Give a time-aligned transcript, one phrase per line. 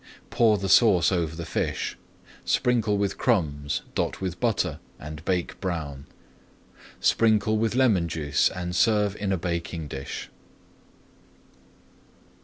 [0.31, 1.95] Pour the sauce over the fish,
[2.43, 6.07] sprinkle with crumbs, dot with butter, and bake brown.
[6.99, 10.31] Sprinkle with lemon juice and serve in a baking dish.